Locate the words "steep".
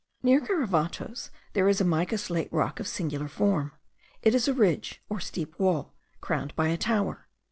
5.19-5.59